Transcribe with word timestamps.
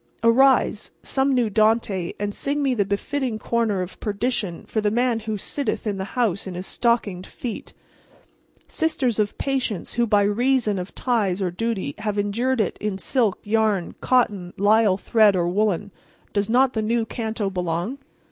Arise, 0.23 0.89
some 1.03 1.31
new 1.31 1.47
Dante, 1.47 2.13
and 2.19 2.33
sing 2.33 2.63
me 2.63 2.73
the 2.73 2.83
befitting 2.83 3.37
corner 3.37 3.83
of 3.83 3.99
perdition 3.99 4.65
for 4.65 4.81
the 4.81 4.89
man 4.89 5.19
who 5.19 5.37
sitteth 5.37 5.85
in 5.85 5.97
the 5.97 6.15
house 6.17 6.47
in 6.47 6.55
his 6.55 6.65
stockinged 6.65 7.27
feet. 7.27 7.73
Sisters 8.67 9.19
of 9.19 9.37
Patience 9.37 9.93
who 9.93 10.07
by 10.07 10.23
reason 10.23 10.79
of 10.79 10.95
ties 10.95 11.39
or 11.39 11.51
duty 11.51 11.93
have 11.99 12.17
endured 12.17 12.59
it 12.59 12.79
in 12.79 12.97
silk, 12.97 13.41
yarn, 13.45 13.93
cotton, 14.01 14.55
lisle 14.57 14.97
thread 14.97 15.35
or 15.35 15.47
woollen—does 15.47 16.49
not 16.49 16.73
the 16.73 16.81
new 16.81 17.05
canto 17.05 17.51
belong? 17.51 17.99